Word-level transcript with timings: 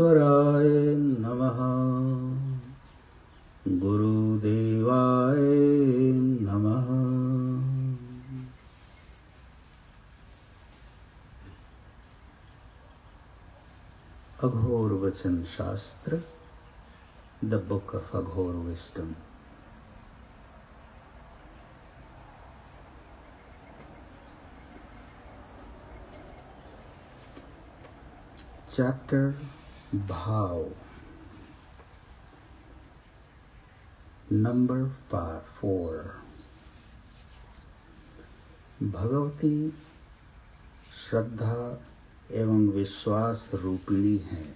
परमेश्वराय 0.00 0.96
नमः। 0.96 1.58
गुरुदेवाय 3.78 5.36
नमः। 6.40 6.88
Aghor 14.48 14.92
Vachan 14.92 15.42
Shastra 15.42 16.22
the 17.44 17.54
book 17.54 17.94
of 17.94 18.16
Aghor 18.16 18.54
wisdom 18.54 19.14
chapter 28.78 29.34
Bhav 29.94 30.70
number 34.32 34.84
five, 34.84 35.42
four. 35.58 36.04
भगवती 38.92 39.70
श्रद्धा 41.10 41.80
एवं 42.30 42.68
विश्वास 42.68 43.50
रूपिणी 43.54 44.18
है। 44.18 44.54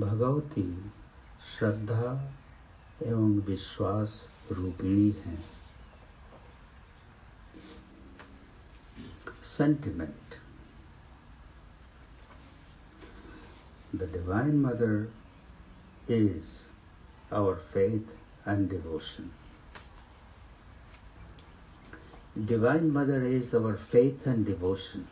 भगवती 0.00 0.92
श्रद्धा 1.58 2.32
एवं 3.02 3.40
विश्वास 3.40 4.30
रूपिणी 4.52 5.10
है। 5.10 5.61
Sentiment. 9.56 10.38
The 13.92 14.06
Divine 14.06 14.62
Mother 14.62 15.08
is 16.08 16.68
our 17.30 17.56
faith 17.72 18.08
and 18.46 18.70
devotion. 18.70 19.30
Divine 22.46 22.90
Mother 22.90 23.22
is 23.22 23.54
our 23.54 23.76
faith 23.76 24.26
and 24.26 24.46
devotion. 24.46 25.06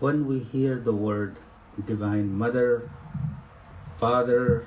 When 0.00 0.26
we 0.26 0.40
hear 0.40 0.78
the 0.78 0.92
word 0.92 1.38
Divine 1.86 2.30
Mother, 2.36 2.90
Father, 3.98 4.66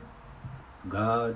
God, 0.89 1.35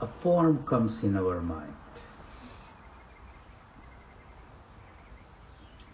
a 0.00 0.06
form 0.06 0.64
comes 0.64 1.02
in 1.02 1.16
our 1.16 1.40
mind. 1.40 1.74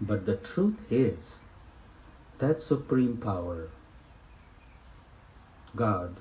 But 0.02 0.26
the 0.26 0.36
truth 0.36 0.78
is 0.90 1.40
that 2.38 2.60
supreme 2.60 3.16
power, 3.16 3.68
God, 5.74 6.16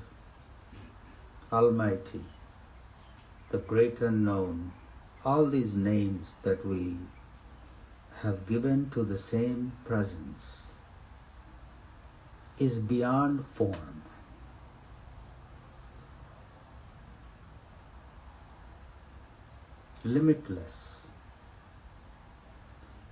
Almighty, 1.52 2.24
the 3.52 3.58
great 3.58 4.00
unknown, 4.00 4.72
all 5.26 5.50
these 5.50 5.76
names 5.76 6.36
that 6.44 6.66
we 6.66 6.96
have 8.22 8.48
given 8.48 8.90
to 8.92 9.04
the 9.04 9.18
same 9.18 9.74
presence 9.86 10.68
is 12.60 12.80
beyond 12.80 13.46
form. 13.56 14.04
Limitless. 20.04 21.08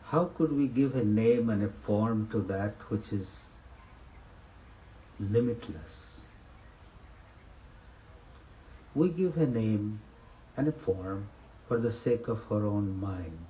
How 0.08 0.26
could 0.26 0.52
we 0.52 0.68
give 0.68 0.96
a 0.96 1.04
name 1.04 1.50
and 1.50 1.64
a 1.64 1.70
form 1.86 2.30
to 2.32 2.42
that 2.42 2.76
which 2.90 3.12
is 3.12 3.52
limitless? 5.20 6.22
We 8.96 9.10
give 9.10 9.38
a 9.38 9.46
name 9.46 10.02
and 10.56 10.68
a 10.68 10.72
form 10.72 11.30
for 11.68 11.78
the 11.78 11.92
sake 11.92 12.28
of 12.28 12.52
our 12.52 12.66
own 12.66 13.00
mind. 13.00 13.48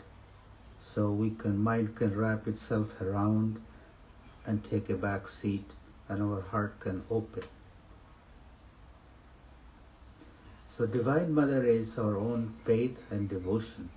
So 0.79 1.11
we 1.11 1.31
can 1.31 1.57
mind 1.57 1.95
can 1.95 2.15
wrap 2.15 2.47
itself 2.47 3.01
around 3.01 3.61
and 4.45 4.63
take 4.63 4.89
a 4.89 4.95
back 4.95 5.27
seat 5.27 5.65
and 6.09 6.21
our 6.21 6.41
heart 6.41 6.79
can 6.79 7.03
open. 7.09 7.43
So 10.69 10.85
Divine 10.85 11.33
Mother 11.33 11.65
is 11.65 11.97
our 11.97 12.17
own 12.17 12.53
faith 12.65 12.97
and 13.09 13.27
devotion. 13.27 13.89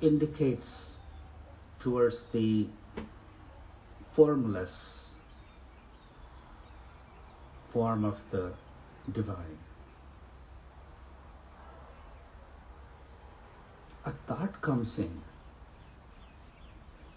indicates 0.00 0.92
towards 1.80 2.24
the 2.26 2.66
formless 4.12 5.08
form 7.72 8.04
of 8.04 8.18
the 8.30 8.52
divine. 9.12 9.58
A 14.08 14.12
thought 14.26 14.62
comes 14.62 14.98
in. 14.98 15.20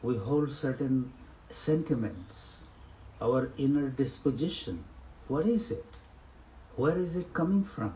We 0.03 0.17
hold 0.17 0.51
certain 0.51 1.13
sentiments, 1.49 2.65
our 3.21 3.49
inner 3.57 3.87
disposition. 3.87 4.83
What 5.29 5.47
is 5.47 5.71
it? 5.71 5.85
Where 6.75 6.97
is 6.97 7.15
it 7.15 7.33
coming 7.33 7.63
from? 7.63 7.93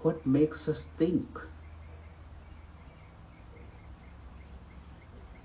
What 0.00 0.26
makes 0.26 0.66
us 0.66 0.86
think? 0.96 1.38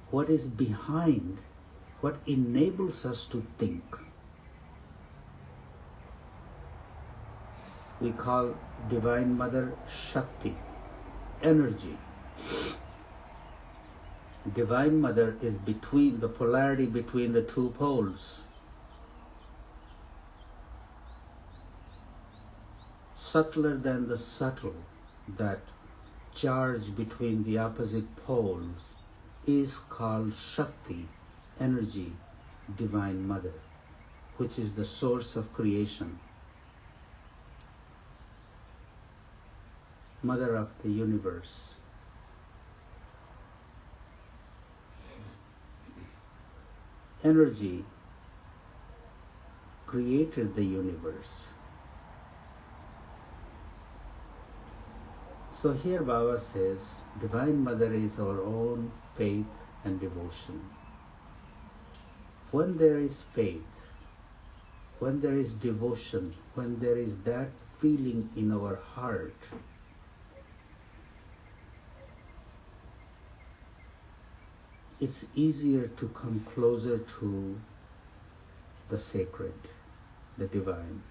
What 0.09 0.29
is 0.29 0.47
behind? 0.47 1.39
What 1.99 2.15
enables 2.25 3.05
us 3.05 3.27
to 3.27 3.45
think? 3.57 3.83
We 7.99 8.11
call 8.11 8.55
Divine 8.89 9.37
Mother 9.37 9.73
Shakti, 10.11 10.57
energy. 11.41 11.97
Divine 14.53 14.99
Mother 14.99 15.37
is 15.41 15.55
between 15.55 16.19
the 16.19 16.27
polarity 16.27 16.85
between 16.85 17.31
the 17.31 17.41
two 17.41 17.73
poles. 17.77 18.41
Subtler 23.15 23.77
than 23.77 24.07
the 24.07 24.17
subtle, 24.17 24.75
that 25.37 25.59
charge 26.35 26.95
between 26.95 27.43
the 27.43 27.57
opposite 27.57 28.15
poles 28.25 28.89
is 29.47 29.77
called 29.89 30.33
Shakti, 30.35 31.07
energy, 31.59 32.13
Divine 32.77 33.27
Mother, 33.27 33.53
which 34.37 34.59
is 34.59 34.73
the 34.73 34.85
source 34.85 35.35
of 35.35 35.51
creation, 35.53 36.19
Mother 40.25 40.55
of 40.55 40.69
the 40.83 40.89
universe. 40.89 41.75
Energy 47.23 47.85
created 49.85 50.55
the 50.55 50.63
universe. 50.63 51.45
So 55.51 55.73
here 55.73 56.03
Baba 56.03 56.39
says, 56.39 56.85
Divine 57.21 57.63
Mother 57.63 57.93
is 57.93 58.19
our 58.19 58.41
own 58.41 58.91
faith 59.15 59.45
and 59.83 59.99
devotion. 59.99 60.61
When 62.51 62.77
there 62.77 62.99
is 62.99 63.23
faith, 63.33 63.63
when 64.99 65.21
there 65.21 65.37
is 65.37 65.53
devotion, 65.53 66.35
when 66.55 66.79
there 66.79 66.97
is 66.97 67.17
that 67.23 67.49
feeling 67.79 68.29
in 68.35 68.51
our 68.51 68.75
heart, 68.75 69.35
it's 75.05 75.23
easier 75.35 75.87
to 75.97 76.07
come 76.19 76.43
closer 76.55 76.97
to 76.97 77.55
the 78.89 78.97
sacred, 78.97 79.53
the 80.39 80.47
divine. 80.47 81.03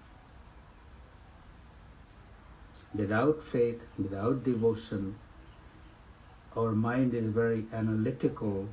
Without 2.93 3.41
faith, 3.53 3.79
without 3.97 4.43
devotion, 4.43 5.15
our 6.57 6.73
mind 6.73 7.13
is 7.13 7.29
very 7.29 7.65
analytical 7.71 8.67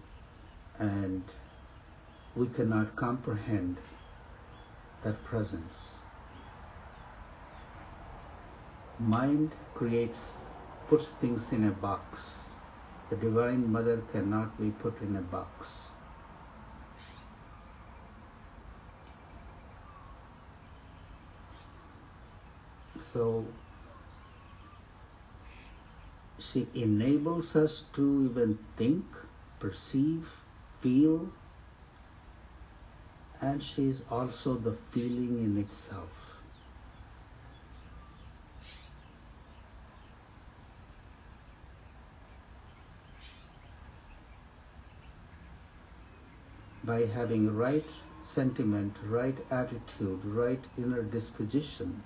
and 0.81 1.23
we 2.35 2.49
cannot 2.49 2.97
comprehend 2.97 3.77
that 5.05 5.23
presence. 5.25 6.01
Mind 8.99 9.53
creates, 9.77 10.39
puts 10.89 11.11
things 11.21 11.53
in 11.53 11.69
a 11.69 11.71
box. 11.71 12.52
The 13.13 13.19
Divine 13.19 13.71
Mother 13.71 14.01
cannot 14.11 14.59
be 14.59 14.71
put 14.71 14.99
in 15.03 15.17
a 15.17 15.21
box. 15.21 15.91
So 23.13 23.45
she 26.39 26.67
enables 26.73 27.55
us 27.55 27.85
to 27.93 28.31
even 28.31 28.59
think, 28.79 29.05
perceive, 29.61 30.27
feel, 30.81 31.29
and 33.43 33.63
she 33.63 33.91
is 33.91 34.01
also 34.11 34.55
the 34.55 34.73
feeling 34.91 35.45
in 35.45 35.59
itself. 35.59 36.32
By 46.85 47.07
having 47.07 47.57
right 47.57 47.85
sentiment, 48.25 48.97
right 49.09 49.37
attitude, 49.51 50.25
right 50.25 50.61
inner 50.77 51.03
disposition, 51.03 52.03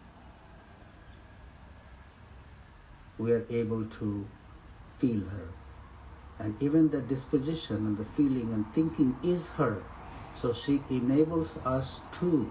we 3.18 3.32
are 3.32 3.44
able 3.48 3.84
to 3.86 4.26
feel 4.98 5.20
her. 5.20 5.48
And 6.38 6.54
even 6.62 6.90
the 6.90 7.00
disposition 7.00 7.86
and 7.86 7.96
the 7.96 8.04
feeling 8.04 8.52
and 8.52 8.70
thinking 8.74 9.16
is 9.22 9.48
her. 9.50 9.82
So 10.34 10.52
she 10.52 10.82
enables 10.90 11.56
us 11.58 12.00
to 12.18 12.50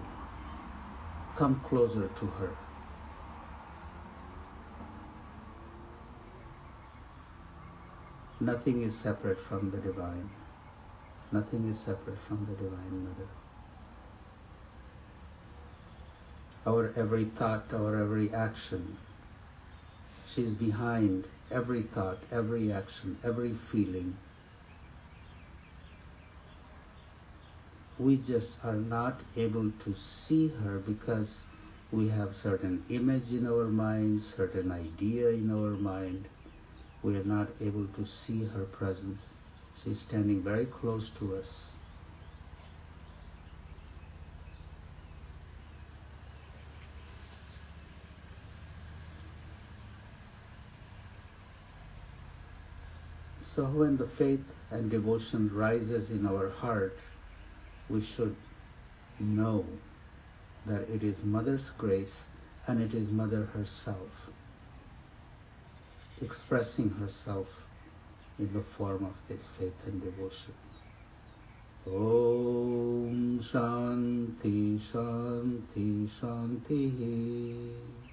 come 1.36 1.60
closer 1.68 2.08
to 2.08 2.26
her. 2.26 2.50
Nothing 8.40 8.82
is 8.82 8.94
separate 8.94 9.38
from 9.40 9.70
the 9.70 9.78
divine. 9.78 10.28
Nothing 11.32 11.68
is 11.68 11.78
separate 11.78 12.18
from 12.28 12.46
the 12.48 12.54
Divine 12.62 13.04
Mother. 13.04 13.28
Our 16.66 16.92
every 16.96 17.24
thought, 17.24 17.72
our 17.72 17.96
every 17.96 18.32
action, 18.32 18.96
she 20.26 20.42
is 20.42 20.54
behind 20.54 21.24
every 21.50 21.82
thought, 21.82 22.18
every 22.30 22.72
action, 22.72 23.18
every 23.24 23.54
feeling. 23.54 24.16
We 27.98 28.16
just 28.16 28.54
are 28.62 28.76
not 28.76 29.20
able 29.36 29.72
to 29.84 29.94
see 29.94 30.48
her 30.48 30.78
because 30.78 31.42
we 31.90 32.08
have 32.08 32.36
certain 32.36 32.84
image 32.88 33.32
in 33.32 33.46
our 33.46 33.64
mind, 33.64 34.22
certain 34.22 34.70
idea 34.70 35.30
in 35.30 35.50
our 35.50 35.70
mind. 35.70 36.26
We 37.02 37.16
are 37.16 37.24
not 37.24 37.48
able 37.60 37.86
to 37.96 38.04
see 38.04 38.44
her 38.44 38.64
presence. 38.64 39.28
She's 39.82 40.00
standing 40.00 40.42
very 40.42 40.66
close 40.66 41.10
to 41.18 41.36
us. 41.36 41.72
So 53.44 53.64
when 53.64 53.96
the 53.96 54.06
faith 54.06 54.44
and 54.70 54.90
devotion 54.90 55.50
rises 55.54 56.10
in 56.10 56.26
our 56.26 56.50
heart, 56.50 56.98
we 57.88 58.02
should 58.02 58.36
know 59.18 59.64
that 60.66 60.88
it 60.90 61.02
is 61.02 61.24
Mother's 61.24 61.70
grace 61.70 62.24
and 62.66 62.82
it 62.82 62.92
is 62.92 63.10
Mother 63.10 63.46
herself 63.46 64.10
expressing 66.22 66.90
herself 66.90 67.46
in 68.38 68.52
the 68.52 68.62
form 68.62 69.04
of 69.04 69.14
this 69.28 69.46
faith 69.58 69.74
and 69.86 70.02
devotion. 70.02 70.54
Om 71.86 73.38
Shanti 73.40 74.78
Shanti 74.80 76.08
Shanti 76.20 78.05